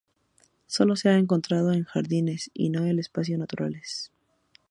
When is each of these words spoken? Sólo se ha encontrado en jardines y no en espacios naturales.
Sólo 0.65 0.95
se 0.95 1.09
ha 1.09 1.17
encontrado 1.19 1.71
en 1.71 1.83
jardines 1.83 2.49
y 2.55 2.71
no 2.71 2.87
en 2.87 2.97
espacios 2.97 3.37
naturales. 3.37 4.11